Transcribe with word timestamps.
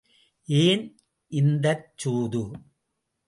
ஏன் 0.47 0.85
இந்தச் 1.31 1.85
சூது? 1.95 2.41